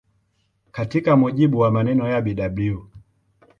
[0.71, 2.79] Katika mujibu wa maneno ya Bw.